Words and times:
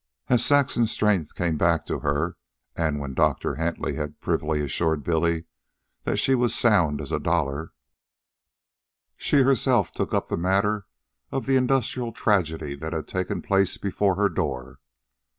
As 0.29 0.43
Saxon's 0.43 0.89
strength 0.91 1.35
came 1.35 1.57
back 1.59 1.85
to 1.85 1.99
her 1.99 2.35
(and 2.75 2.99
when 2.99 3.13
Doctor 3.13 3.57
Hentley 3.57 3.97
had 3.97 4.19
privily 4.19 4.59
assured 4.61 5.03
Billy 5.03 5.43
that 6.05 6.17
she 6.17 6.33
was 6.33 6.55
sound 6.55 6.99
as 6.99 7.11
a 7.11 7.19
dollar), 7.19 7.71
she 9.15 9.43
herself 9.43 9.91
took 9.91 10.11
up 10.11 10.27
the 10.29 10.37
matter 10.37 10.87
of 11.31 11.45
the 11.45 11.55
industrial 11.55 12.13
tragedy 12.13 12.73
that 12.77 12.93
had 12.93 13.07
taken 13.07 13.43
place 13.43 13.77
before 13.77 14.15
her 14.15 14.27
door. 14.27 14.79